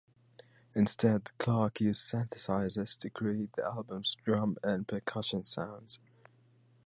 Instead, 0.73 1.29
Clarke 1.37 1.79
used 1.79 2.01
synthesizers 2.11 2.97
to 2.97 3.11
create 3.11 3.53
the 3.55 3.63
album's 3.63 4.17
drum 4.25 4.57
and 4.63 4.87
percussion 4.87 5.43
sounds. 5.43 5.99